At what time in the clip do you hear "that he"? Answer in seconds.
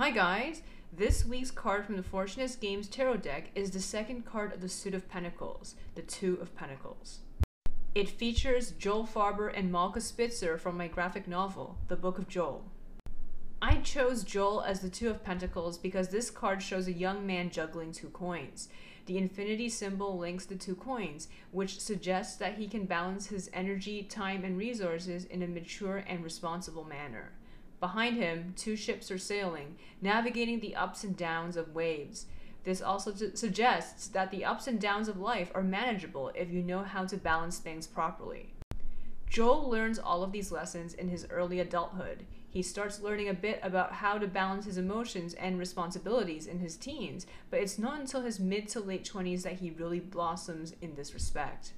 22.36-22.68, 49.44-49.70